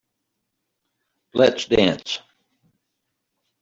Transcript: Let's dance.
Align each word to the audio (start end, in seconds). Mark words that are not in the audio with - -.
Let's 1.35 1.65
dance. 1.67 2.21